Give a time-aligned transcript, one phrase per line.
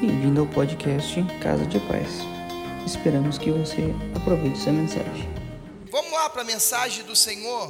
[0.00, 2.08] Bem-vindo ao podcast Casa de Paz.
[2.86, 5.28] Esperamos que você aproveite essa mensagem.
[5.90, 7.66] Vamos lá para a mensagem do Senhor.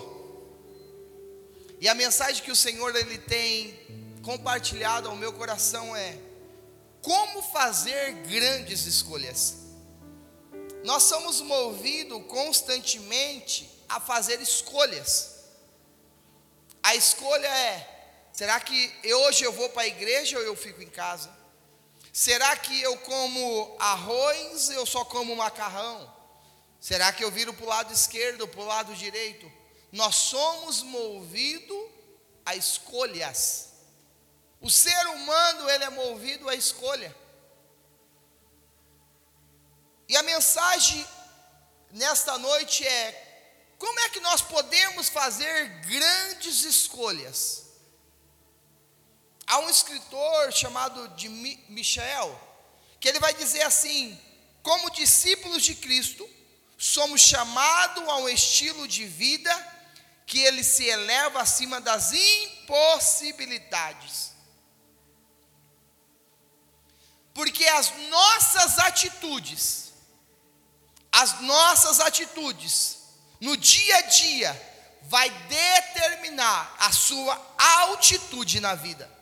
[1.81, 3.75] E a mensagem que o Senhor ele tem
[4.23, 6.19] compartilhado ao meu coração é:
[7.01, 9.57] como fazer grandes escolhas.
[10.85, 15.47] Nós somos movidos constantemente a fazer escolhas.
[16.83, 20.91] A escolha é: será que hoje eu vou para a igreja ou eu fico em
[20.91, 21.38] casa?
[22.13, 26.17] Será que eu como arroz eu só como macarrão?
[26.81, 29.51] Será que eu viro para o lado esquerdo ou para o lado direito?
[29.93, 31.91] Nós somos movidos
[32.45, 33.69] a escolhas.
[34.61, 37.15] O ser humano ele é movido a escolha.
[40.09, 41.07] E a mensagem
[41.91, 43.25] nesta noite é
[43.79, 47.68] como é que nós podemos fazer grandes escolhas?
[49.49, 51.31] Há um escritor chamado de
[51.71, 52.39] Michel,
[53.01, 54.21] que ele vai dizer assim:
[54.63, 56.29] como discípulos de Cristo,
[56.77, 59.51] somos chamados a um estilo de vida
[60.27, 64.33] que ele se eleva acima das impossibilidades.
[67.33, 69.95] Porque as nossas atitudes,
[71.11, 72.99] as nossas atitudes,
[73.41, 79.17] no dia a dia, vai determinar a sua altitude na vida.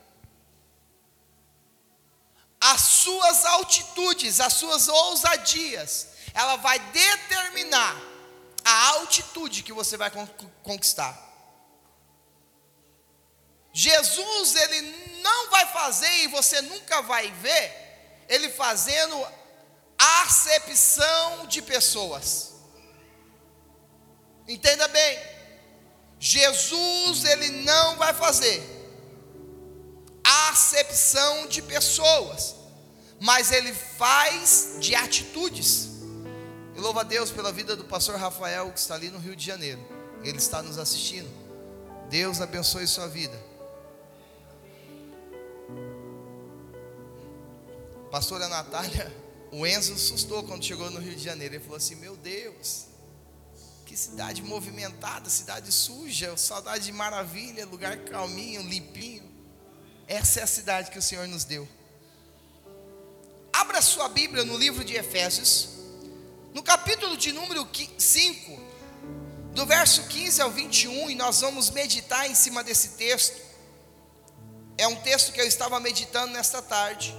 [2.72, 7.96] As suas altitudes, as suas ousadias, ela vai determinar
[8.64, 10.10] a altitude que você vai
[10.62, 11.14] conquistar.
[13.72, 14.80] Jesus, ele
[15.22, 19.16] não vai fazer e você nunca vai ver ele fazendo
[19.98, 22.54] acepção de pessoas.
[24.48, 25.18] Entenda bem.
[26.18, 28.76] Jesus ele não vai fazer
[30.26, 32.55] acepção de pessoas,
[33.20, 35.90] mas ele faz de atitudes.
[36.74, 39.44] E louva a Deus pela vida do pastor Rafael que está ali no Rio de
[39.44, 39.80] Janeiro.
[40.22, 41.28] Ele está nos assistindo.
[42.10, 43.36] Deus abençoe sua vida.
[48.10, 49.14] Pastora Natália,
[49.50, 51.54] o Enzo assustou quando chegou no Rio de Janeiro.
[51.54, 52.86] Ele falou assim: Meu Deus,
[53.84, 59.24] que cidade movimentada, cidade suja, saudade de maravilha, lugar calminho, limpinho.
[60.06, 61.66] Essa é a cidade que o Senhor nos deu.
[63.60, 65.68] Abra sua Bíblia no livro de Efésios,
[66.54, 67.66] no capítulo de número
[67.98, 68.60] 5,
[69.54, 73.40] do verso 15 ao 21, e nós vamos meditar em cima desse texto.
[74.78, 77.14] É um texto que eu estava meditando nesta tarde.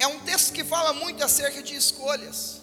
[0.00, 2.62] é um texto que fala muito acerca de escolhas.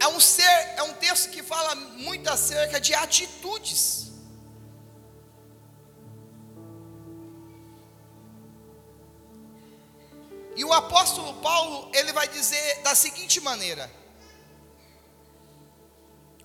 [0.00, 0.42] É um, ser,
[0.76, 4.10] é um texto que fala muito acerca de atitudes.
[10.56, 13.90] E o apóstolo Paulo, ele vai dizer da seguinte maneira: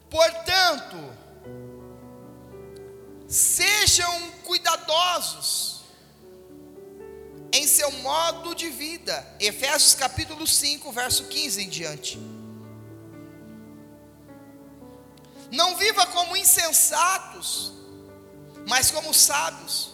[0.09, 0.97] Portanto,
[3.27, 5.81] sejam cuidadosos
[7.51, 9.35] em seu modo de vida.
[9.39, 12.19] Efésios capítulo 5, verso 15 em diante.
[15.51, 17.73] Não viva como insensatos,
[18.67, 19.88] mas como sábios.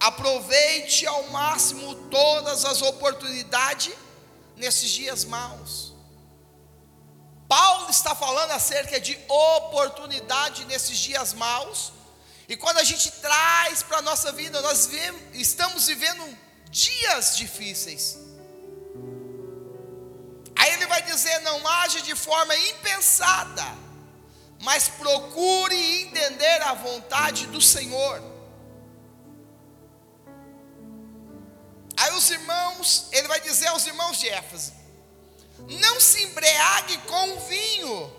[0.00, 3.94] Aproveite ao máximo todas as oportunidades
[4.56, 5.94] nesses dias maus.
[7.48, 11.92] Paulo está falando acerca de oportunidade nesses dias maus,
[12.48, 16.38] e quando a gente traz para a nossa vida, nós vivemos, estamos vivendo
[16.70, 18.18] dias difíceis.
[20.56, 23.64] Aí ele vai dizer: não age de forma impensada,
[24.62, 28.37] mas procure entender a vontade do Senhor.
[31.98, 34.72] Aí os irmãos, ele vai dizer aos irmãos de Éfeso:
[35.68, 38.12] não se embriague com vinho,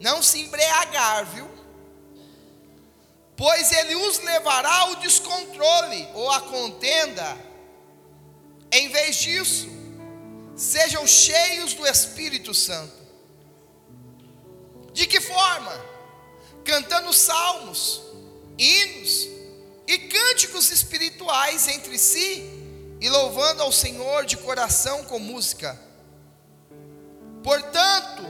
[0.00, 1.60] não se embriagar, viu?
[3.40, 7.38] pois ele os levará ao descontrole ou à contenda.
[8.70, 9.66] Em vez disso,
[10.54, 12.92] sejam cheios do Espírito Santo.
[14.92, 15.72] De que forma?
[16.62, 18.02] Cantando salmos,
[18.58, 19.26] hinos
[19.90, 22.48] e cânticos espirituais entre si
[23.00, 25.76] e louvando ao Senhor de coração com música.
[27.42, 28.22] Portanto,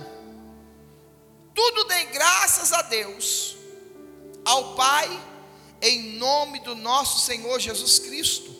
[1.54, 3.56] tudo dê graças a Deus
[4.42, 5.06] ao Pai
[5.82, 8.50] em nome do nosso Senhor Jesus Cristo.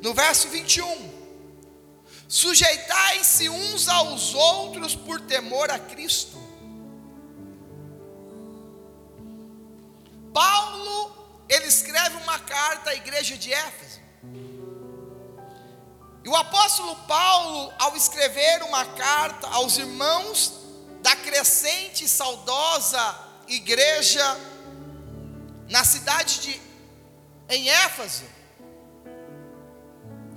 [0.00, 1.12] No verso 21,
[2.28, 6.38] sujeitai-se uns aos outros por temor a Cristo.
[12.26, 14.00] Uma carta à igreja de Éfeso.
[16.24, 20.52] E o apóstolo Paulo, ao escrever uma carta aos irmãos
[21.00, 24.24] da crescente e saudosa igreja
[25.68, 26.60] na cidade de
[27.48, 28.24] em Éfeso,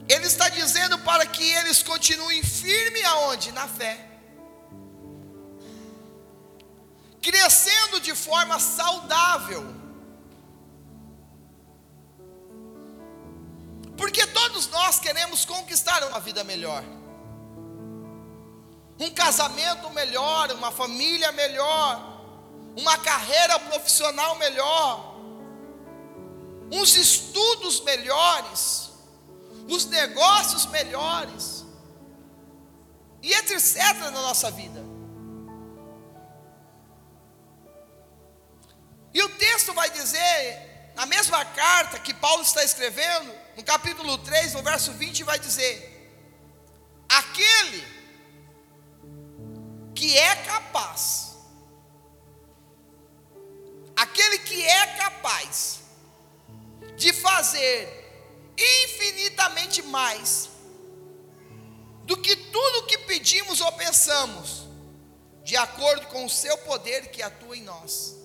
[0.07, 3.51] ele está dizendo para que eles continuem firmes aonde?
[3.51, 4.05] Na fé.
[7.19, 9.78] Crescendo de forma saudável.
[13.99, 16.81] Porque todos nós queremos conquistar uma vida melhor.
[18.97, 22.21] Um casamento melhor, uma família melhor,
[22.77, 25.15] uma carreira profissional melhor,
[26.71, 28.89] uns estudos melhores,
[29.67, 31.65] os negócios melhores,
[33.21, 33.75] e etc.
[33.99, 34.81] na nossa vida.
[39.13, 44.53] E o texto vai dizer, na mesma carta que Paulo está escrevendo, no capítulo 3,
[44.53, 45.75] no verso 20, vai dizer:
[47.07, 47.85] Aquele
[49.95, 51.35] que é capaz,
[53.95, 55.79] aquele que é capaz
[56.95, 57.97] de fazer
[58.57, 60.49] infinitamente mais
[62.03, 64.67] do que tudo que pedimos ou pensamos,
[65.43, 68.18] de acordo com o seu poder que atua em nós.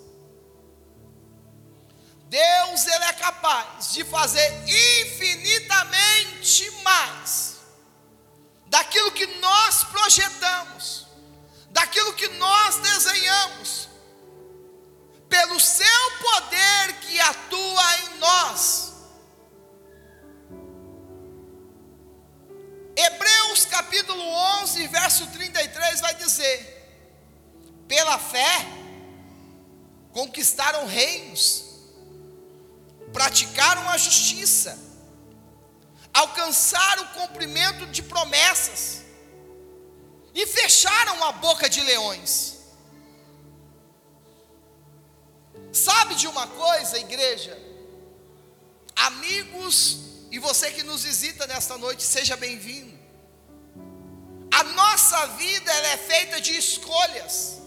[2.35, 7.59] Deus ele é capaz de fazer infinitamente mais
[8.67, 11.07] daquilo que nós projetamos,
[11.71, 13.89] daquilo que nós desenhamos,
[15.29, 18.95] pelo seu poder que atua em nós.
[22.97, 24.25] Hebreus capítulo
[24.63, 26.99] 11, verso 33 vai dizer:
[27.87, 28.67] pela fé
[30.13, 31.74] conquistaram reinos,
[33.17, 34.73] praticaram a justiça,
[36.13, 39.03] alcançaram o cumprimento de promessas
[40.35, 42.33] e fecharam a boca de leões.
[45.73, 47.57] Sabe de uma coisa, igreja?
[48.97, 49.79] Amigos
[50.31, 52.93] e você que nos visita nesta noite, seja bem-vindo.
[54.61, 57.61] A nossa vida ela é feita de escolhas.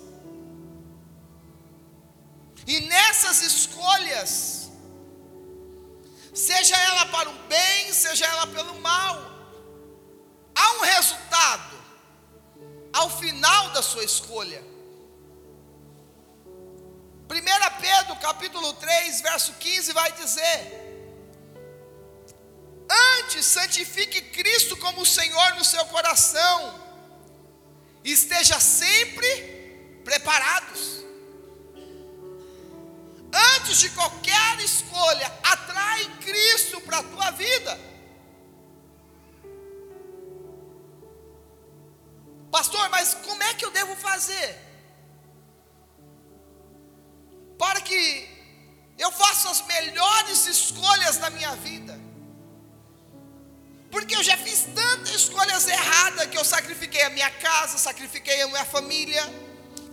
[2.65, 4.56] E nessas escolhas,
[6.37, 9.15] seja ela para o bem, seja ela pelo mal,
[10.53, 11.75] há um resultado
[12.93, 14.63] ao final da sua escolha.
[17.29, 20.59] 1 Pedro capítulo 3, verso 15 vai dizer:
[23.19, 26.79] Antes santifique Cristo como Senhor no seu coração,
[28.03, 31.03] esteja sempre preparados.
[33.57, 37.79] Antes de qualquer escolha, atrai Cristo para a tua vida.
[42.51, 44.67] Pastor, mas como é que eu devo fazer?
[47.57, 48.27] para que
[48.97, 51.99] eu faça as melhores escolhas na minha vida.
[53.91, 58.47] Porque eu já fiz tantas escolhas erradas que eu sacrifiquei a minha casa, sacrifiquei a
[58.47, 59.23] minha família,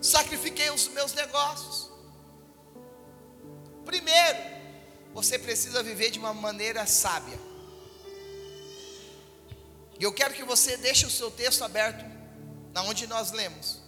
[0.02, 1.83] sacrifiquei os meus negócios.
[3.85, 4.38] Primeiro,
[5.12, 7.38] você precisa viver de uma maneira sábia.
[9.99, 12.05] E eu quero que você deixe o seu texto aberto,
[12.73, 13.85] na onde nós lemos.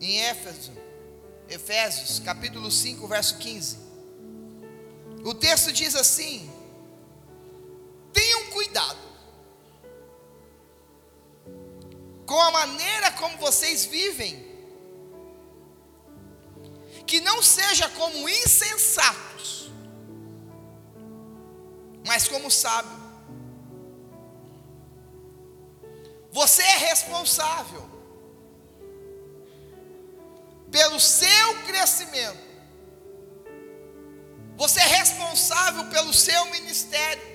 [0.00, 0.72] em Éfeso,
[1.48, 3.78] Efésios, capítulo 5, verso 15.
[5.24, 6.50] O texto diz assim:
[8.12, 8.98] Tenham cuidado
[12.26, 14.47] com a maneira como vocês vivem,
[17.08, 19.70] que não seja como insensatos,
[22.06, 22.98] mas como sábio.
[26.30, 27.88] Você é responsável
[30.70, 32.46] pelo seu crescimento.
[34.58, 37.26] Você é responsável pelo seu ministério.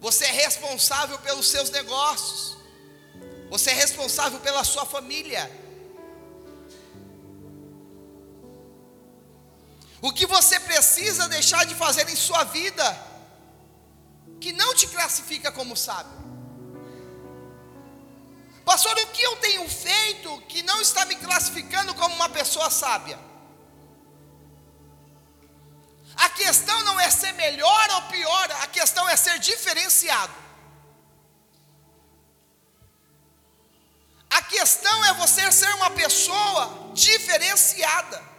[0.00, 2.56] Você é responsável pelos seus negócios.
[3.48, 5.48] Você é responsável pela sua família.
[10.02, 12.84] O que você precisa deixar de fazer em sua vida,
[14.40, 16.18] que não te classifica como sábio.
[18.64, 23.18] Pastor, o que eu tenho feito que não está me classificando como uma pessoa sábia?
[26.16, 30.32] A questão não é ser melhor ou pior, a questão é ser diferenciado.
[34.30, 38.29] A questão é você ser uma pessoa diferenciada.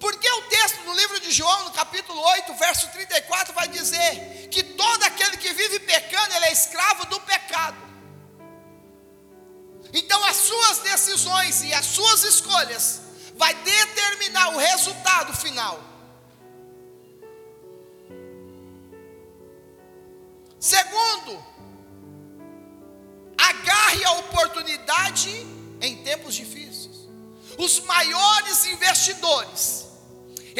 [0.00, 4.62] Porque o texto no livro de João, no capítulo 8, verso 34, vai dizer que
[4.62, 7.76] todo aquele que vive pecando, ele é escravo do pecado.
[9.92, 13.02] Então as suas decisões e as suas escolhas
[13.36, 15.78] vai determinar o resultado final.
[20.58, 21.44] Segundo,
[23.36, 25.30] agarre a oportunidade
[25.80, 27.08] em tempos difíceis.
[27.58, 29.89] Os maiores investidores,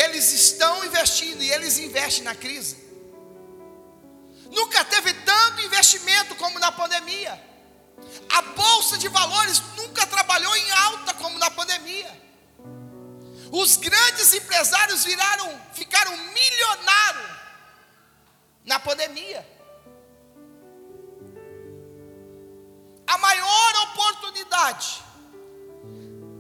[0.01, 2.77] eles estão investindo e eles investem na crise.
[4.51, 7.41] Nunca teve tanto investimento como na pandemia.
[8.31, 12.21] A bolsa de valores nunca trabalhou em alta como na pandemia.
[13.53, 17.31] Os grandes empresários viraram, ficaram milionários
[18.65, 19.61] na pandemia.
[23.11, 25.03] a maior oportunidade.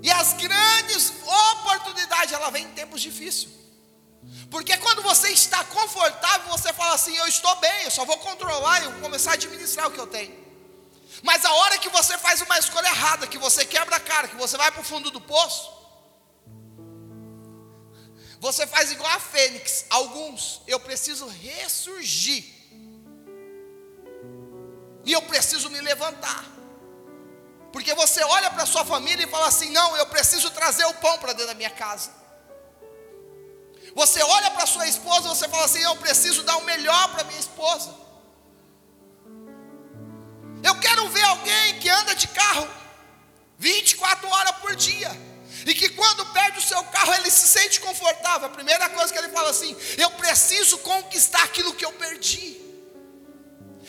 [0.02, 1.12] E as grandes
[1.52, 3.60] oportunidades, ela vem em tempos difíceis.
[4.50, 8.82] Porque quando você está confortável, você fala assim: Eu estou bem, eu só vou controlar,
[8.82, 10.38] eu vou começar a administrar o que eu tenho.
[11.22, 14.36] Mas a hora que você faz uma escolha errada, que você quebra a cara, que
[14.36, 15.70] você vai para o fundo do poço,
[18.40, 19.84] você faz igual a Fênix.
[19.90, 22.44] Alguns, eu preciso ressurgir.
[25.04, 26.59] E eu preciso me levantar.
[27.72, 31.18] Porque você olha para sua família e fala assim: não, eu preciso trazer o pão
[31.18, 32.10] para dentro da minha casa.
[33.94, 37.24] Você olha para sua esposa e você fala assim: eu preciso dar o melhor para
[37.24, 37.94] minha esposa.
[40.62, 42.68] Eu quero ver alguém que anda de carro
[43.58, 45.10] 24 horas por dia.
[45.66, 48.46] E que quando perde o seu carro, ele se sente confortável.
[48.46, 52.58] A primeira coisa que ele fala assim: eu preciso conquistar aquilo que eu perdi.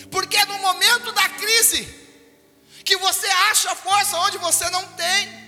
[0.10, 2.01] Porque no momento da crise,
[3.12, 5.42] você acha força onde você não tem.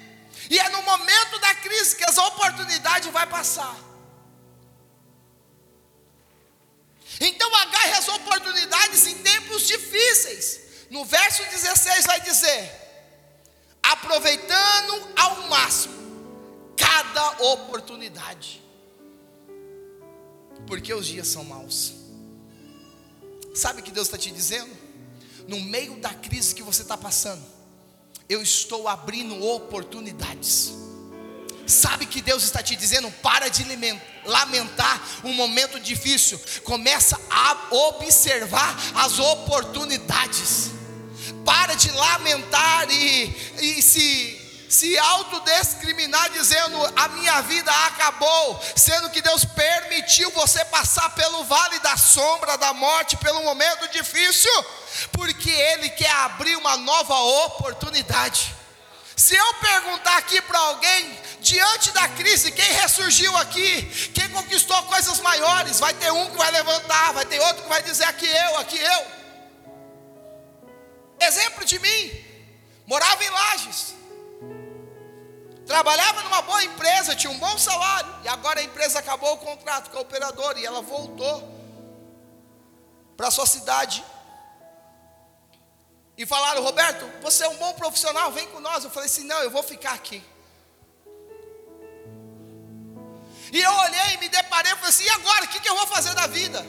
[0.50, 3.76] E é no momento da crise que as oportunidades vai passar.
[7.20, 10.62] Então agarre as oportunidades em tempos difíceis.
[10.90, 12.72] No verso 16 vai dizer:
[13.82, 16.04] aproveitando ao máximo
[16.76, 18.62] cada oportunidade,
[20.68, 21.94] porque os dias são maus.
[23.56, 24.83] Sabe o que Deus está te dizendo?
[25.48, 27.44] No meio da crise que você está passando,
[28.30, 30.74] eu estou abrindo oportunidades.
[31.66, 33.10] Sabe que Deus está te dizendo?
[33.22, 33.66] Para de
[34.26, 40.72] lamentar um momento difícil, começa a observar as oportunidades.
[41.46, 44.43] Para de lamentar e, e se
[44.74, 51.78] se autodiscriminar dizendo a minha vida acabou, sendo que Deus permitiu você passar pelo vale
[51.80, 54.52] da sombra da morte, pelo momento difícil,
[55.12, 57.16] porque Ele quer abrir uma nova
[57.46, 58.56] oportunidade.
[59.16, 63.84] Se eu perguntar aqui para alguém, diante da crise, quem ressurgiu aqui,
[64.16, 67.84] quem conquistou coisas maiores, vai ter um que vai levantar, vai ter outro que vai
[67.84, 69.06] dizer aqui eu, aqui eu.
[71.28, 72.26] Exemplo de mim,
[72.88, 73.94] morava em Lages,
[75.74, 79.90] Trabalhava numa boa empresa, tinha um bom salário, e agora a empresa acabou o contrato
[79.90, 81.52] com a operadora e ela voltou
[83.18, 84.06] para sua cidade.
[86.16, 88.84] E falaram, Roberto, você é um bom profissional, vem com nós.
[88.84, 90.24] Eu falei assim: não, eu vou ficar aqui.
[93.52, 95.46] E eu olhei me deparei e falei assim: e agora?
[95.46, 96.64] O que, que eu vou fazer da vida?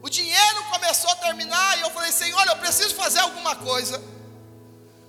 [0.00, 4.11] O dinheiro começou a terminar e eu falei: Senhor, eu preciso fazer alguma coisa.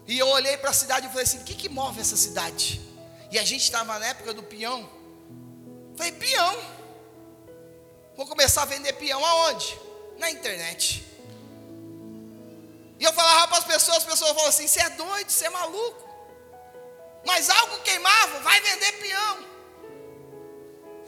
[0.08, 2.82] E eu olhei para a cidade e falei assim: o que, que move essa cidade?
[3.32, 4.90] E a gente estava na época do peão.
[5.96, 6.58] Falei, peão.
[8.16, 9.80] Vou começar a vender peão aonde?
[10.18, 11.04] Na internet.
[13.00, 15.50] E eu falava para as pessoas, as pessoas falavam assim: você é doido, você é
[15.50, 16.04] maluco.
[17.26, 19.53] Mas algo queimava, vai vender peão.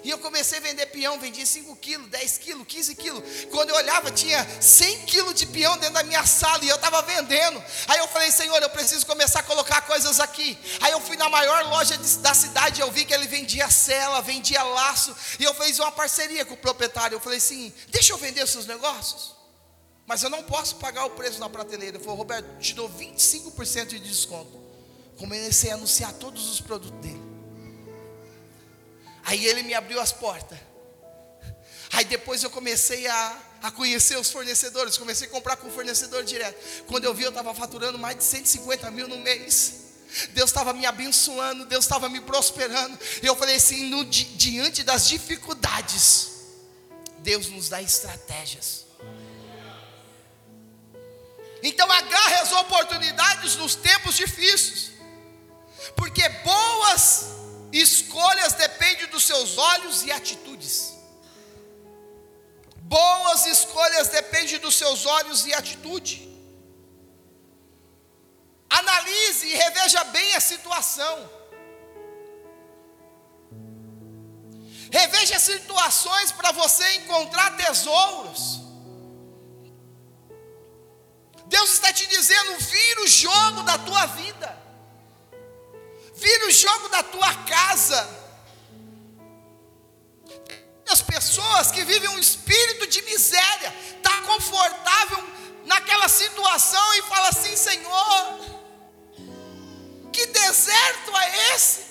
[0.06, 3.24] E eu comecei a vender peão, vendia 5 quilos, 10 quilos, 15 quilos.
[3.50, 7.02] Quando eu olhava, tinha 100 quilos de peão dentro da minha sala e eu estava
[7.02, 7.60] vendendo.
[7.88, 10.56] Aí eu falei, Senhor, eu preciso começar a colocar coisas aqui.
[10.80, 14.22] Aí eu fui na maior loja de, da cidade, eu vi que ele vendia cela,
[14.22, 15.16] vendia laço.
[15.40, 17.16] E eu fiz uma parceria com o proprietário.
[17.16, 19.34] Eu falei assim: deixa eu vender os seus negócios.
[20.06, 21.98] Mas eu não posso pagar o preço na prateleira.
[21.98, 24.64] Ele falou, Roberto, te dou 25% de desconto.
[25.18, 27.35] Comecei a anunciar todos os produtos dele.
[29.25, 30.58] Aí ele me abriu as portas.
[31.91, 36.24] Aí depois eu comecei a, a conhecer os fornecedores, comecei a comprar com o fornecedor
[36.24, 36.84] direto.
[36.86, 39.86] Quando eu vi, eu estava faturando mais de 150 mil no mês.
[40.34, 42.98] Deus estava me abençoando, Deus estava me prosperando.
[43.24, 46.32] Eu falei assim: no, di, diante das dificuldades,
[47.20, 48.86] Deus nos dá estratégias.
[51.63, 54.91] Então agarre as oportunidades nos tempos difíceis,
[55.96, 57.35] porque boas
[57.82, 60.94] escolhas dependem do dos seus olhos e atitudes.
[62.82, 66.13] Boas escolhas dependem dos seus olhos e atitude.
[68.70, 71.29] Analise e reveja bem a situação.
[74.91, 78.62] Reveja situações para você encontrar tesouros.
[81.48, 84.65] Deus está te dizendo: vira o jogo da tua vida,
[86.16, 88.26] vira o jogo da tua casa.
[90.88, 95.24] As pessoas que vivem um espírito de miséria, está confortável
[95.66, 98.40] naquela situação e fala assim: Senhor,
[100.14, 101.86] que deserto é esse?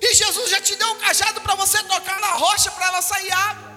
[0.00, 3.32] E Jesus já te deu um cajado para você tocar na rocha para ela sair
[3.32, 3.72] água.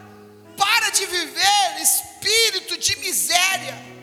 [0.57, 3.96] Para de viver espírito de miséria.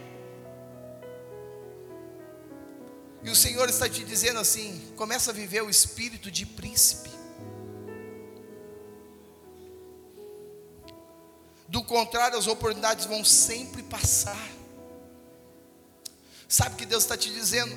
[3.24, 7.10] E o Senhor está te dizendo assim: começa a viver o espírito de príncipe.
[11.66, 14.48] Do contrário, as oportunidades vão sempre passar.
[16.46, 17.76] Sabe o que Deus está te dizendo?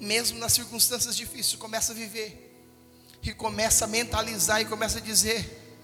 [0.00, 2.44] Mesmo nas circunstâncias difíceis, começa a viver.
[3.22, 5.76] E começa a mentalizar e começa a dizer: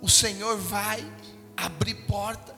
[0.00, 1.06] O Senhor vai
[1.54, 2.56] abrir porta.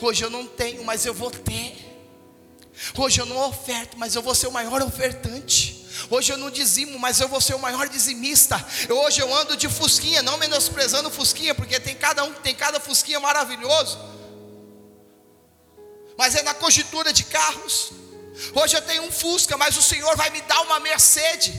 [0.00, 1.91] Hoje eu não tenho, mas eu vou ter.
[2.96, 5.86] Hoje eu não oferto, mas eu vou ser o maior ofertante.
[6.10, 8.64] Hoje eu não dizimo, mas eu vou ser o maior dizimista.
[8.88, 13.20] Hoje eu ando de fusquinha, não menosprezando fusquinha, porque tem cada um, tem cada fusquinha
[13.20, 13.98] maravilhoso.
[16.16, 17.92] Mas é na conjuntura de carros.
[18.54, 21.54] Hoje eu tenho um Fusca, mas o Senhor vai me dar uma Mercedes.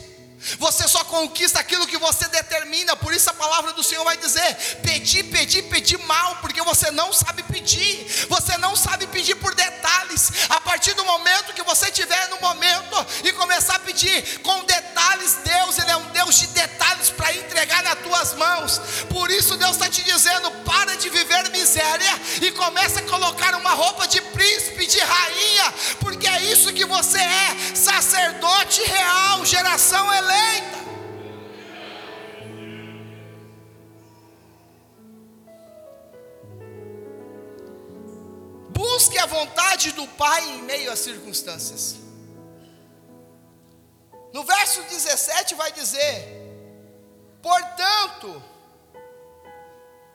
[0.60, 4.56] Você só conquista aquilo que você determina, por isso a palavra do Senhor vai dizer:
[4.84, 10.32] pedir, pedir, pedir mal, porque você não sabe pedir, você não sabe pedir por detalhes.
[10.50, 15.38] A partir do momento que você estiver no momento e começar a pedir com detalhes,
[15.44, 18.82] Deus, Ele é um Deus de detalhes para entregar nas tuas mãos.
[19.10, 23.72] Por isso Deus está te dizendo: para de viver miséria e começa a colocar uma
[23.72, 30.33] roupa de príncipe, de rainha, porque é isso que você é, sacerdote real, geração eleita
[38.70, 41.96] Busque a vontade do Pai em meio às circunstâncias.
[44.32, 46.26] No verso 17 vai dizer:
[47.42, 48.42] Portanto,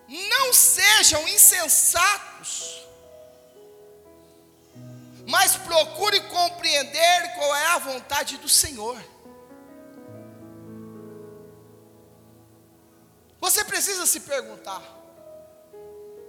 [0.09, 2.87] não sejam insensatos,
[5.27, 8.99] mas procure compreender qual é a vontade do Senhor.
[13.41, 14.83] Você precisa se perguntar: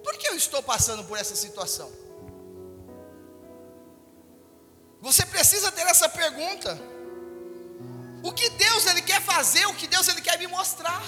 [0.04, 1.92] por que eu estou passando por essa situação?
[5.02, 6.78] Você precisa ter essa pergunta.
[8.22, 11.02] O que Deus ele quer fazer, o que Deus ele quer me mostrar?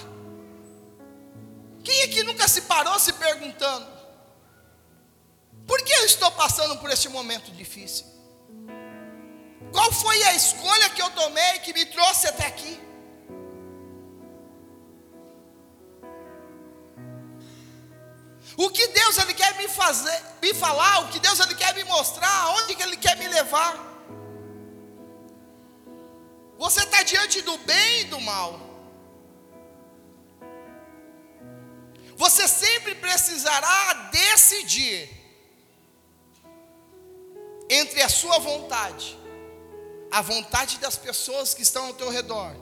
[1.84, 3.88] Quem aqui nunca se parou se perguntando:
[5.68, 8.06] por que eu estou passando por este momento difícil?
[9.72, 12.80] Qual foi a escolha que eu tomei que me trouxe até aqui?
[18.64, 21.84] O que Deus ele quer me fazer, me falar, o que Deus ele quer me
[21.84, 23.74] mostrar, onde que ele quer me levar.
[26.60, 28.60] Você está diante do bem e do mal.
[32.16, 35.10] Você sempre precisará decidir
[37.68, 39.18] entre a sua vontade,
[40.12, 42.56] a vontade das pessoas que estão ao teu redor,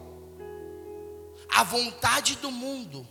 [1.50, 3.06] a vontade do mundo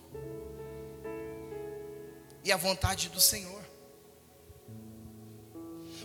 [2.48, 3.62] e a vontade do Senhor.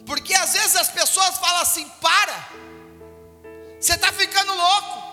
[0.06, 2.50] Porque às vezes as pessoas falam assim: para,
[3.80, 5.04] você está ficando louco.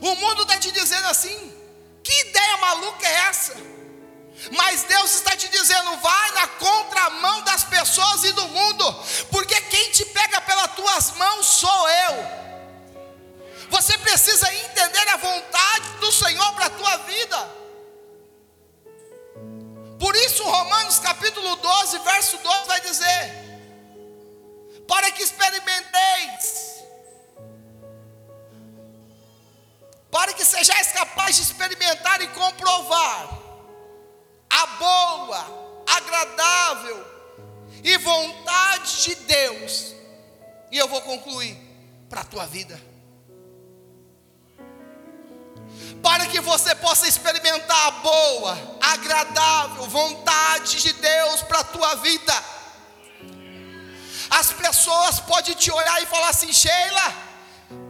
[0.00, 1.38] O mundo está te dizendo assim:
[2.02, 3.54] que ideia maluca é essa?
[4.52, 5.49] Mas Deus está te
[22.90, 23.32] dizer:
[24.86, 26.84] Para que experimenteis,
[30.10, 33.38] para que sejais capazes de experimentar e comprovar
[34.50, 37.06] a boa, agradável
[37.82, 39.94] e vontade de Deus.
[40.70, 41.56] E eu vou concluir
[42.08, 42.90] para a tua vida.
[46.02, 52.59] para que você possa experimentar a boa, agradável vontade de Deus para a tua vida.
[54.30, 57.30] As pessoas podem te olhar e falar assim: Sheila,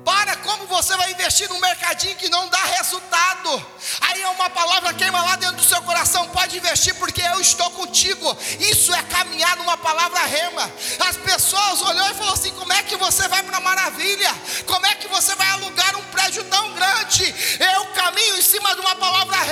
[0.05, 3.67] para como você vai investir num mercadinho que não dá resultado?
[4.01, 6.27] Aí é uma palavra queima lá dentro do seu coração.
[6.29, 8.37] Pode investir porque eu estou contigo.
[8.59, 10.71] Isso é caminhar numa palavra rema.
[11.09, 14.35] As pessoas olhou e falou assim: como é que você vai para maravilha?
[14.67, 17.35] Como é que você vai alugar um prédio tão grande?
[17.75, 19.50] Eu caminho em cima de uma palavra rema.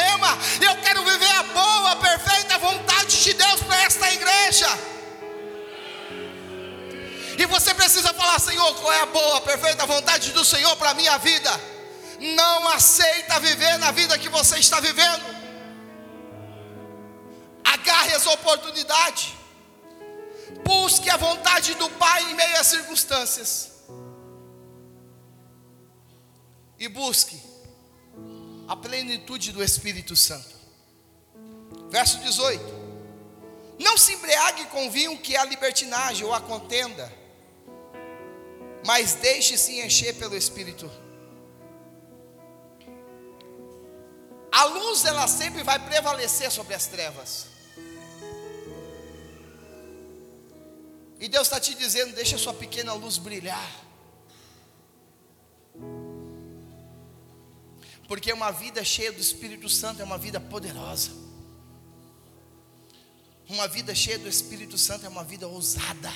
[8.38, 11.50] Senhor, qual é a boa, perfeita vontade do Senhor para a minha vida.
[12.20, 15.24] Não aceita viver na vida que você está vivendo.
[17.64, 19.34] Agarre as oportunidades.
[20.64, 23.72] Busque a vontade do Pai em meio às circunstâncias.
[26.78, 27.40] E busque
[28.66, 30.56] a plenitude do Espírito Santo.
[31.88, 32.62] Verso 18:
[33.78, 37.17] Não se embriague com vinho que é a libertinagem ou a contenda
[38.88, 40.90] mas deixe-se encher pelo Espírito.
[44.50, 47.48] A luz ela sempre vai prevalecer sobre as trevas.
[51.20, 53.70] E Deus está te dizendo: deixa a sua pequena luz brilhar.
[58.08, 61.10] Porque uma vida cheia do Espírito Santo é uma vida poderosa.
[63.50, 66.10] Uma vida cheia do Espírito Santo é uma vida ousada.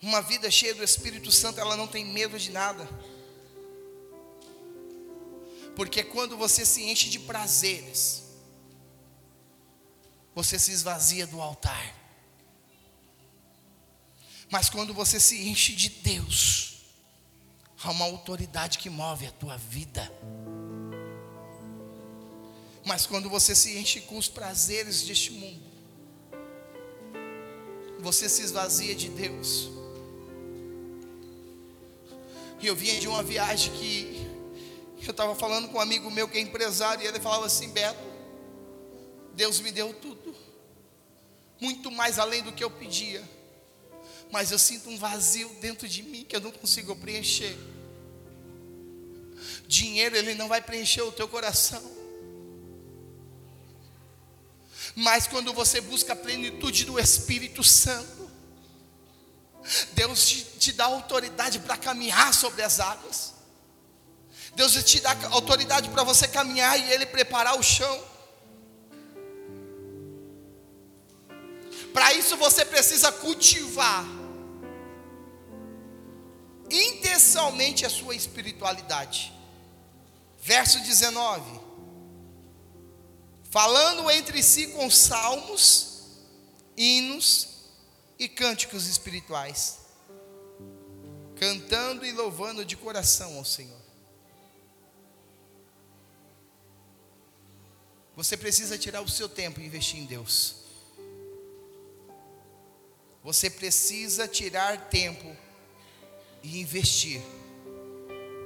[0.00, 2.88] Uma vida cheia do Espírito Santo, ela não tem medo de nada.
[5.74, 8.22] Porque quando você se enche de prazeres,
[10.34, 11.94] você se esvazia do altar.
[14.50, 16.82] Mas quando você se enche de Deus,
[17.82, 20.10] há uma autoridade que move a tua vida.
[22.84, 25.62] Mas quando você se enche com os prazeres deste mundo,
[27.98, 29.68] você se esvazia de Deus.
[32.66, 34.26] E eu vinha de uma viagem que
[35.06, 38.02] eu estava falando com um amigo meu que é empresário, e ele falava assim: Beto,
[39.34, 40.34] Deus me deu tudo,
[41.60, 43.22] muito mais além do que eu pedia,
[44.32, 47.56] mas eu sinto um vazio dentro de mim que eu não consigo preencher.
[49.68, 51.88] Dinheiro, ele não vai preencher o teu coração.
[54.96, 58.15] Mas quando você busca a plenitude do Espírito Santo,
[59.92, 63.34] Deus te, te dá autoridade para caminhar sobre as águas.
[64.54, 68.04] Deus te dá autoridade para você caminhar e Ele preparar o chão.
[71.92, 74.04] Para isso você precisa cultivar
[76.70, 79.32] intencionalmente a sua espiritualidade.
[80.40, 81.60] Verso 19:
[83.50, 86.02] Falando entre si com salmos,
[86.76, 87.55] hinos
[88.18, 89.78] e cânticos espirituais,
[91.36, 93.80] cantando e louvando de coração ao Senhor.
[98.14, 100.56] Você precisa tirar o seu tempo e investir em Deus.
[103.22, 105.36] Você precisa tirar tempo
[106.42, 107.20] e investir.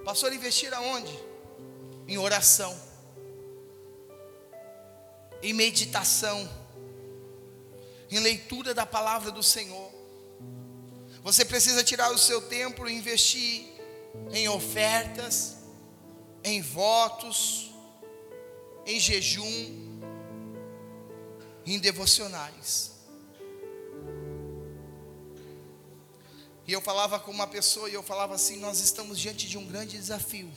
[0.04, 1.16] Pastor, investir aonde?
[2.08, 2.76] Em oração,
[5.40, 6.48] em meditação
[8.10, 9.90] em leitura da palavra do Senhor.
[11.22, 13.66] Você precisa tirar o seu tempo e investir
[14.32, 15.56] em ofertas,
[16.42, 17.70] em votos,
[18.86, 20.00] em jejum,
[21.66, 22.92] em devocionais.
[26.66, 29.66] E eu falava com uma pessoa e eu falava assim: nós estamos diante de um
[29.66, 30.50] grande desafio.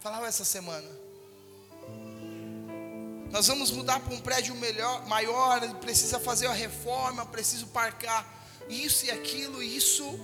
[0.00, 0.88] Falava essa semana.
[3.30, 8.38] Nós vamos mudar para um prédio melhor, maior, precisa fazer a reforma, preciso parcar
[8.68, 10.18] isso e aquilo, isso.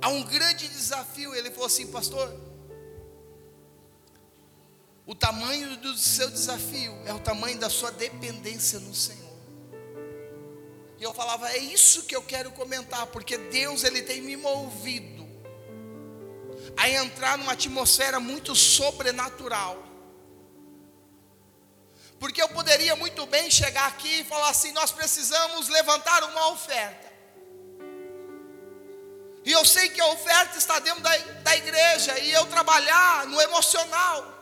[0.00, 1.34] Há um grande desafio.
[1.34, 2.34] Ele falou assim, pastor.
[5.06, 9.26] O tamanho do seu desafio é o tamanho da sua dependência no Senhor.
[10.98, 15.17] E eu falava, é isso que eu quero comentar, porque Deus ele tem me movido
[16.78, 19.84] a entrar numa atmosfera muito sobrenatural.
[22.20, 27.08] Porque eu poderia muito bem chegar aqui e falar assim: nós precisamos levantar uma oferta.
[29.44, 33.40] E eu sei que a oferta está dentro da, da igreja, e eu trabalhar no
[33.40, 34.34] emocional.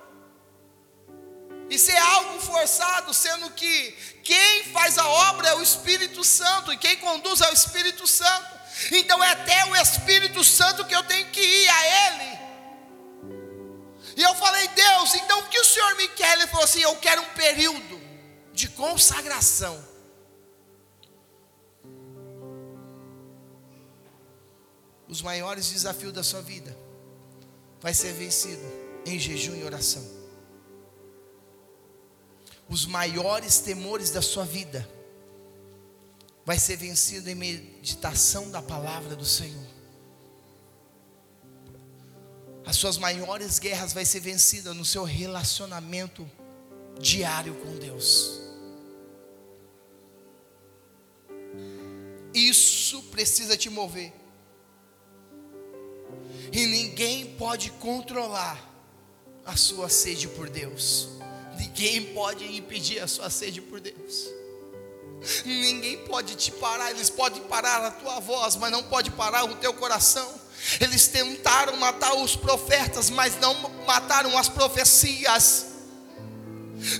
[1.68, 6.77] E ser algo forçado, sendo que quem faz a obra é o Espírito Santo, e
[6.77, 8.56] quem conduz é o Espírito Santo.
[8.93, 12.39] Então é até o Espírito Santo que eu tenho que ir a Ele.
[14.17, 16.39] E eu falei, Deus, então o que o Senhor me quer?
[16.39, 18.01] Ele falou assim: Eu quero um período
[18.53, 19.97] de consagração.
[25.09, 26.77] os maiores desafios da sua vida
[27.81, 28.62] vai ser vencido
[29.05, 30.05] em jejum e oração.
[32.69, 34.87] Os maiores temores da sua vida
[36.47, 39.67] vai ser vencido em meditação da palavra do Senhor.
[42.65, 46.29] As suas maiores guerras vai ser vencida no seu relacionamento
[47.01, 48.41] diário com Deus.
[52.33, 54.13] Isso precisa te mover.
[56.53, 58.73] E ninguém pode controlar
[59.45, 61.09] a sua sede por Deus.
[61.59, 64.36] Ninguém pode impedir a sua sede por Deus.
[65.44, 69.55] Ninguém pode te parar, eles podem parar a tua voz, mas não pode parar o
[69.57, 70.29] teu coração.
[70.81, 73.55] Eles tentaram matar os profetas, mas não
[73.87, 75.66] mataram as profecias.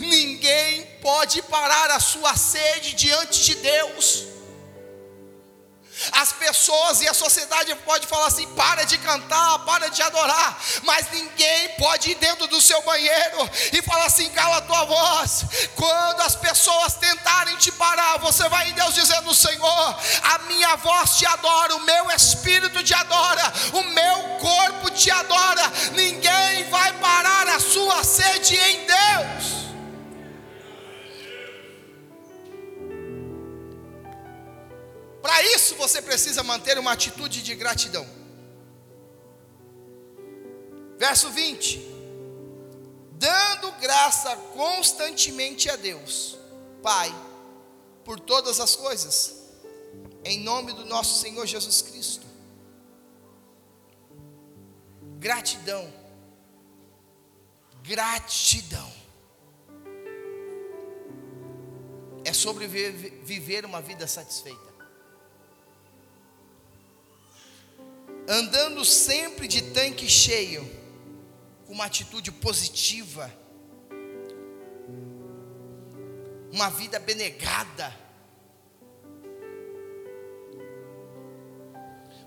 [0.01, 4.36] Ninguém pode parar a sua sede diante de Deus.
[6.13, 11.11] As pessoas e a sociedade pode falar assim: para de cantar, para de adorar, mas
[11.11, 15.45] ninguém pode ir dentro do seu banheiro e falar assim: cala a tua voz.
[15.75, 21.17] Quando as pessoas tentarem te parar, você vai em Deus dizendo: Senhor, a minha voz
[21.17, 25.73] te adora, o meu espírito te adora, o meu corpo te adora.
[25.93, 27.06] Ninguém vai parar
[35.57, 38.07] isso você precisa manter uma atitude de gratidão.
[40.99, 41.81] Verso 20:
[43.13, 46.39] Dando graça constantemente a Deus,
[46.83, 47.11] Pai,
[48.05, 49.37] por todas as coisas,
[50.25, 52.27] em nome do nosso Senhor Jesus Cristo.
[55.19, 55.91] Gratidão,
[57.83, 58.93] gratidão,
[62.25, 64.76] é sobre viver uma vida satisfeita.
[68.29, 70.69] Andando sempre de tanque cheio,
[71.67, 73.33] com uma atitude positiva,
[76.53, 77.95] uma vida benegada,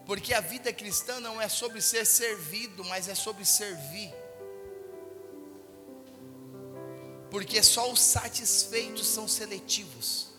[0.05, 4.11] porque a vida cristã não é sobre ser servido, mas é sobre servir.
[7.29, 10.29] Porque só os satisfeitos são seletivos.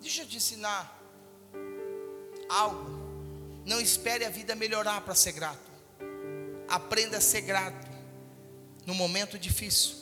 [0.00, 1.02] Deixa eu te ensinar
[2.48, 3.01] algo.
[3.64, 5.70] Não espere a vida melhorar para ser grato.
[6.68, 7.88] Aprenda a ser grato
[8.86, 9.96] no momento difícil.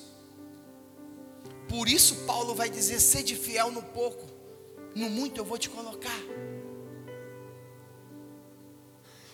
[1.68, 4.28] Por isso Paulo vai dizer: sede fiel no pouco,
[4.94, 6.20] no muito eu vou te colocar.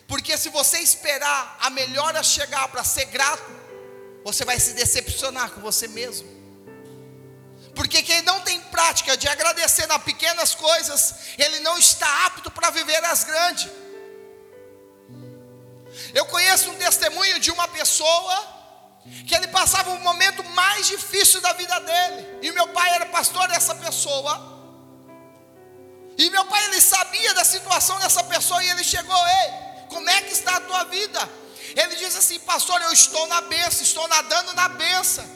[0.07, 3.51] Porque se você esperar a melhora chegar para ser grato,
[4.25, 6.37] você vai se decepcionar com você mesmo.
[7.75, 12.71] Porque quem não tem prática de agradecer nas pequenas coisas, ele não está apto para
[12.71, 13.69] viver as grandes.
[16.19, 18.37] Eu conheço um testemunho de uma pessoa
[19.27, 22.39] que ele passava o momento mais difícil da vida dele.
[22.41, 24.35] E meu pai era pastor dessa pessoa.
[26.17, 29.49] E meu pai ele sabia da situação dessa pessoa e ele chegou, ei,
[29.91, 31.21] como é que está a tua vida?
[31.77, 35.29] Ele diz assim, pastor, eu estou na benção, estou nadando na benção.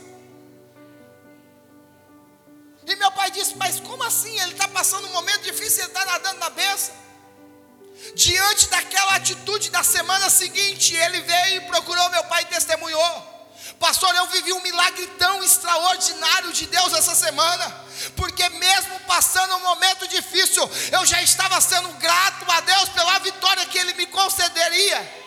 [2.87, 4.35] E meu pai disse, mas como assim?
[4.40, 6.95] Ele está passando um momento difícil, ele está nadando na benção.
[8.14, 13.30] Diante daquela atitude da semana seguinte, ele veio e procurou meu pai e testemunhou.
[13.78, 17.84] Pastor, eu vivi um milagre tão extraordinário de Deus essa semana,
[18.16, 23.64] porque mesmo passando um momento difícil, eu já estava sendo grato a Deus pela vitória
[23.66, 25.19] que Ele me concederia.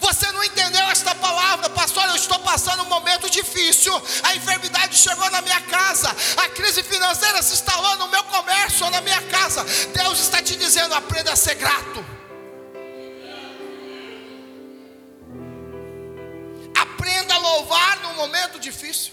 [0.00, 2.04] Você não entendeu esta palavra, pastor?
[2.08, 3.92] Eu estou passando um momento difícil.
[4.22, 6.08] A enfermidade chegou na minha casa,
[6.38, 9.62] a crise financeira se instalou no meu comércio ou na minha casa.
[9.92, 12.04] Deus está te dizendo: aprenda a ser grato.
[16.74, 19.12] Aprenda a louvar no momento difícil.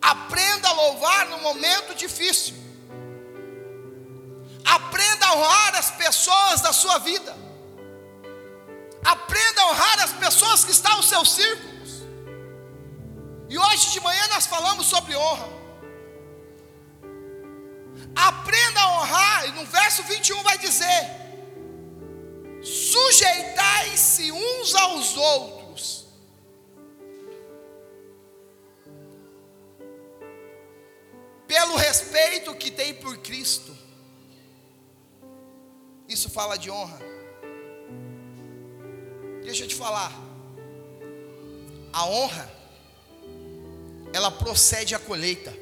[0.00, 2.61] Aprenda a louvar no momento difícil.
[4.64, 7.36] Aprenda a honrar as pessoas da sua vida.
[9.04, 12.02] Aprenda a honrar as pessoas que estão aos seus círculos.
[13.48, 15.48] E hoje de manhã nós falamos sobre honra.
[18.14, 21.10] Aprenda a honrar, e no verso 21 vai dizer:
[22.62, 26.06] sujeitai-se uns aos outros.
[31.46, 33.81] Pelo respeito que tem por Cristo.
[36.12, 36.98] Isso fala de honra.
[39.42, 40.12] Deixa eu te falar.
[41.90, 42.52] A honra,
[44.12, 45.54] ela procede à colheita.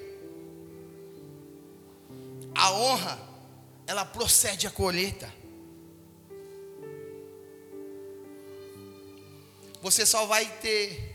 [2.52, 3.16] A honra,
[3.86, 5.32] ela procede a colheita.
[9.80, 11.08] Você só vai ter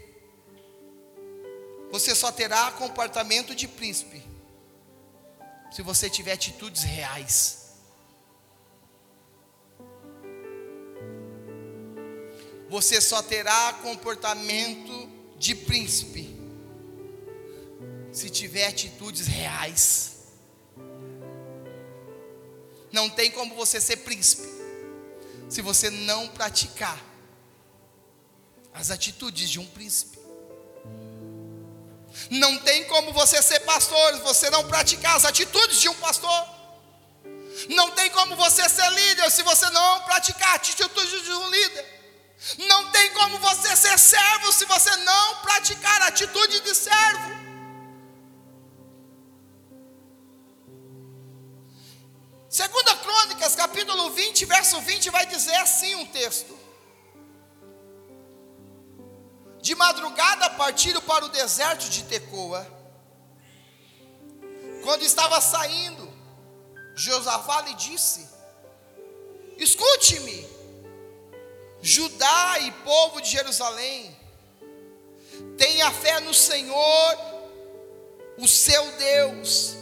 [1.92, 4.22] você só terá comportamento de príncipe
[5.72, 7.65] se você tiver atitudes reais.
[12.70, 16.36] Você só terá comportamento de príncipe
[18.12, 20.16] se tiver atitudes reais.
[22.92, 24.48] Não tem como você ser príncipe
[25.50, 26.98] se você não praticar
[28.74, 30.18] as atitudes de um príncipe.
[32.30, 36.48] Não tem como você ser pastor se você não praticar as atitudes de um pastor.
[37.70, 41.95] Não tem como você ser líder se você não praticar atitudes de um líder.
[42.58, 47.36] Não tem como você ser servo se você não praticar a atitude de servo.
[52.50, 56.58] Segunda Crônicas, capítulo 20, verso 20, vai dizer assim um texto.
[59.62, 62.66] De madrugada partiram para o deserto de Tecoa.
[64.84, 66.08] Quando estava saindo,
[66.96, 68.30] Josafá lhe disse:
[69.58, 70.48] Escute-me,
[71.86, 74.18] Judá e povo de Jerusalém,
[75.56, 77.16] tenha fé no Senhor,
[78.40, 79.76] o seu Deus,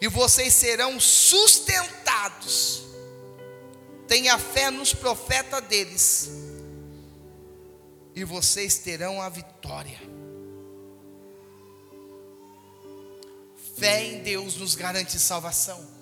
[0.00, 2.84] e vocês serão sustentados.
[4.08, 6.30] Tenha fé nos profetas deles
[8.14, 10.00] e vocês terão a vitória.
[13.76, 16.01] Fé em Deus nos garante salvação.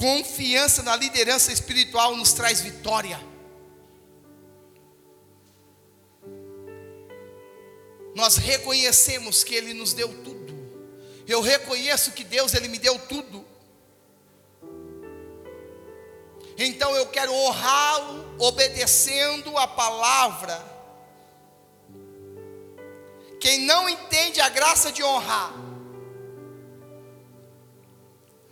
[0.00, 3.20] Confiança na liderança espiritual nos traz vitória.
[8.14, 10.58] Nós reconhecemos que Ele nos deu tudo.
[11.28, 13.44] Eu reconheço que Deus Ele me deu tudo.
[16.56, 20.64] Então eu quero honrá-lo obedecendo a palavra.
[23.38, 25.52] Quem não entende a graça de honrar,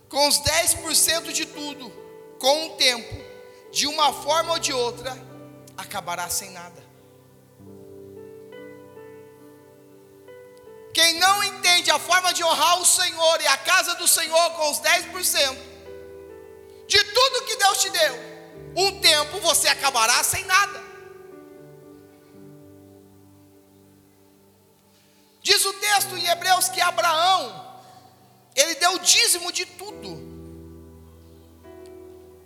[0.09, 1.89] com os 10% de tudo,
[2.39, 3.15] com o tempo,
[3.71, 5.15] de uma forma ou de outra,
[5.77, 6.83] acabará sem nada.
[10.93, 14.71] Quem não entende a forma de honrar o Senhor e a casa do Senhor com
[14.71, 15.57] os 10%,
[16.87, 18.15] de tudo que Deus te deu,
[18.75, 20.83] um tempo você acabará sem nada.
[25.41, 27.68] Diz o texto em Hebreus que Abraão,
[28.91, 30.27] o dízimo de tudo.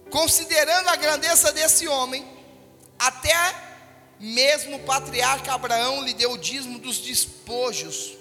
[0.10, 2.26] Considerando a grandeza desse homem,
[3.00, 3.36] até
[4.20, 8.18] mesmo o patriarca Abraão lhe deu o dízimo dos despojos.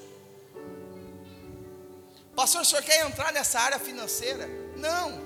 [2.34, 4.48] Pastor, o senhor quer entrar nessa área financeira?
[4.76, 5.20] Não.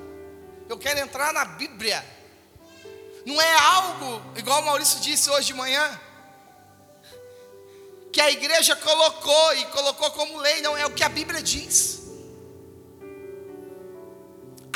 [0.68, 2.04] Eu quero entrar na Bíblia.
[3.24, 6.00] Não é algo, igual o Maurício disse hoje de manhã,
[8.12, 12.05] que a igreja colocou e colocou como lei, não é o que a Bíblia diz.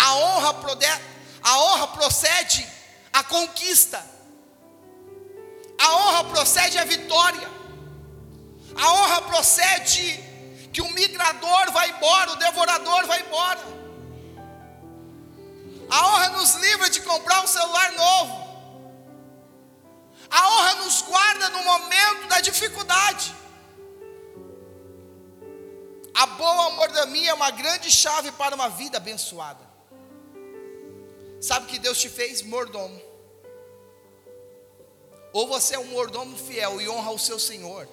[0.01, 0.57] A honra,
[1.43, 2.67] a honra procede
[3.13, 4.03] a conquista.
[5.79, 7.49] A honra procede a vitória.
[8.77, 10.25] A honra procede
[10.73, 13.61] que o migrador vai embora, o devorador vai embora.
[15.91, 18.41] A honra nos livra de comprar um celular novo.
[20.31, 23.35] A honra nos guarda no momento da dificuldade.
[26.15, 29.70] A boa mordomia é uma grande chave para uma vida abençoada.
[31.41, 33.01] Sabe que Deus te fez mordomo.
[35.33, 37.89] Ou você é um mordomo fiel e honra o seu Senhor,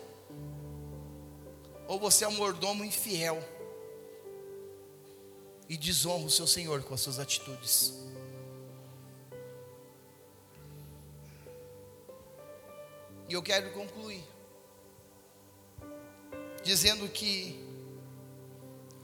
[1.87, 3.41] ou você é um mordomo infiel
[5.69, 7.93] e desonra o seu Senhor com as suas atitudes.
[13.29, 14.23] E eu quero concluir
[16.63, 17.63] dizendo que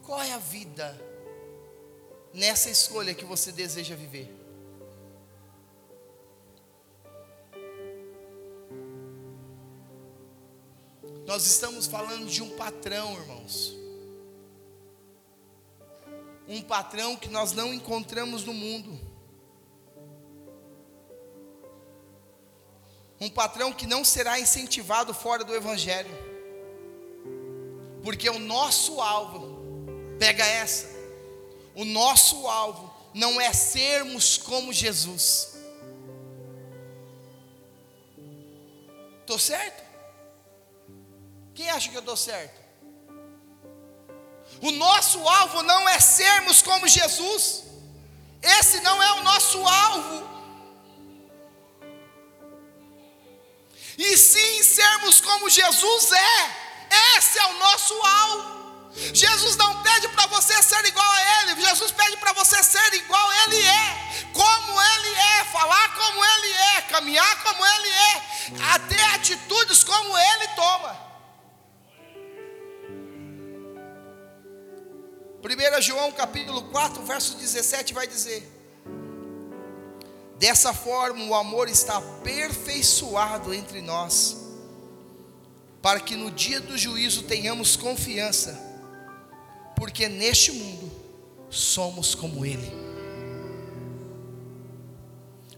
[0.02, 1.13] qual é a vida
[2.34, 4.30] nessa escolha que você deseja viver?
[11.26, 13.84] Nós estamos falando de um patrão, irmãos
[16.46, 19.00] um patrão que nós não encontramos no mundo.
[23.20, 26.10] Um patrão que não será incentivado fora do Evangelho.
[28.02, 29.58] Porque o nosso alvo,
[30.18, 30.93] pega essa,
[31.74, 35.54] o nosso alvo não é sermos como Jesus.
[39.20, 39.82] Estou certo?
[41.54, 42.62] Quem acha que eu estou certo?
[44.60, 47.64] O nosso alvo não é sermos como Jesus.
[48.42, 50.28] Esse não é o nosso alvo.
[53.96, 57.16] E sim sermos como Jesus é.
[57.16, 58.63] Esse é o nosso alvo.
[59.12, 63.32] Jesus não pede para você ser igual a Ele, Jesus pede para você ser igual
[63.44, 68.22] Ele é, como Ele é, falar como Ele é, caminhar como Ele é,
[68.72, 71.04] até atitudes como Ele toma.
[75.44, 78.50] 1 João capítulo 4, verso 17 vai dizer:
[80.38, 84.36] Dessa forma o amor está aperfeiçoado entre nós,
[85.82, 88.58] para que no dia do juízo tenhamos confiança,
[89.76, 90.90] porque neste mundo
[91.50, 92.70] somos como Ele.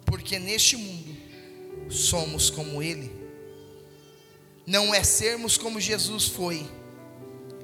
[0.05, 1.17] Porque neste mundo
[1.91, 3.11] somos como Ele.
[4.67, 6.69] Não é sermos como Jesus foi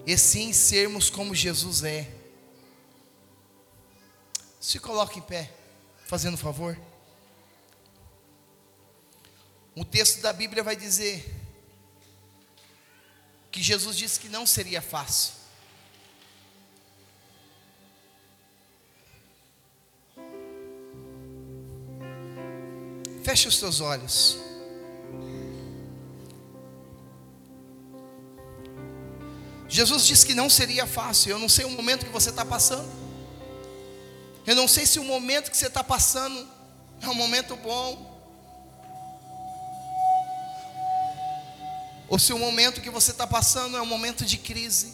[0.07, 2.09] e sim sermos como Jesus é.
[4.61, 5.53] Se coloque em pé,
[6.07, 6.79] fazendo favor.
[9.75, 11.25] O texto da Bíblia vai dizer
[13.51, 15.42] que Jesus disse que não seria fácil.
[23.33, 24.37] Feche os seus olhos.
[29.67, 31.31] Jesus disse que não seria fácil.
[31.31, 32.87] Eu não sei o momento que você está passando.
[34.47, 36.47] Eu não sei se o momento que você está passando
[37.01, 37.91] é um momento bom.
[42.11, 44.93] Ou se o momento que você está passando é um momento de crise.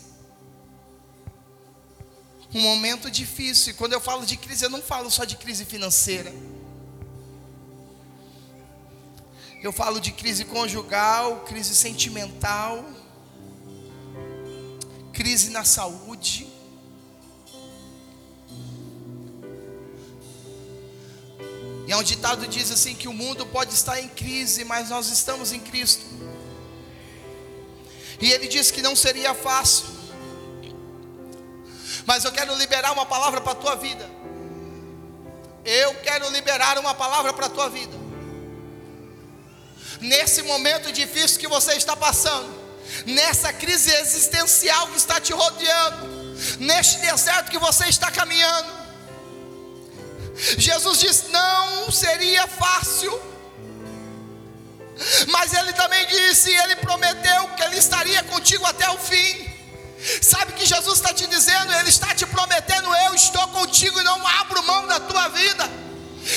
[2.55, 3.73] Um momento difícil.
[3.73, 6.33] E quando eu falo de crise, eu não falo só de crise financeira.
[9.63, 12.85] Eu falo de crise conjugal, crise sentimental
[15.19, 16.47] crise na saúde.
[21.89, 25.09] E há um ditado diz assim que o mundo pode estar em crise, mas nós
[25.09, 26.07] estamos em Cristo.
[28.21, 29.87] E ele disse que não seria fácil.
[32.07, 34.09] Mas eu quero liberar uma palavra para a tua vida.
[35.65, 38.08] Eu quero liberar uma palavra para a tua vida.
[40.01, 42.49] Nesse momento difícil que você está passando,
[43.05, 46.07] nessa crise existencial que está te rodeando,
[46.61, 48.79] neste deserto que você está caminhando.
[50.57, 53.21] Jesus disse: não seria fácil,
[55.29, 59.49] mas Ele também disse, Ele prometeu que Ele estaria contigo até o fim.
[60.23, 61.73] Sabe o que Jesus está te dizendo?
[61.75, 65.88] Ele está te prometendo: eu estou contigo e não abro mão da tua vida.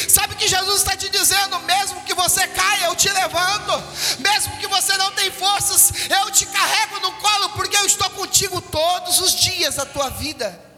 [0.08, 3.84] Sabe que Jesus está te dizendo: mesmo que você caia, eu te levanto,
[4.20, 8.62] mesmo que você não tenha forças, eu te carrego no colo, porque eu estou contigo
[8.62, 10.72] todos os dias da tua vida.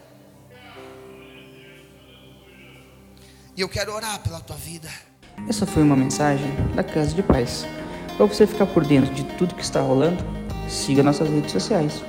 [3.56, 4.90] E eu quero orar pela tua vida.
[5.48, 7.64] Essa foi uma mensagem da Casa de Paz.
[8.16, 10.24] Para você ficar por dentro de tudo que está rolando,
[10.68, 12.02] siga nossas redes sociais.